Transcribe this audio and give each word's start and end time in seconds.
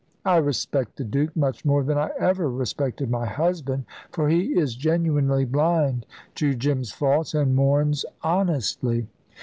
I 0.25 0.37
respect 0.37 0.95
the 0.97 1.03
Duke 1.03 1.35
much 1.35 1.63
more 1.63 1.83
than 1.83 1.95
I 1.99 2.09
ever 2.19 2.49
respected 2.49 3.11
my 3.11 3.27
husband, 3.27 3.85
for 4.09 4.29
he 4.29 4.57
is 4.57 4.73
genuinely 4.73 5.45
blind 5.45 6.07
to 6.41 6.55
Jim's 6.55 6.91
faults 6.91 7.35
and 7.35 7.55
mourns 7.55 8.03
honestly. 8.23 9.05